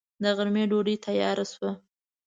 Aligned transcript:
د 0.23 0.25
غرمې 0.37 0.63
ډوډۍ 0.69 0.95
تياره 1.05 1.45
شوه. 1.53 1.71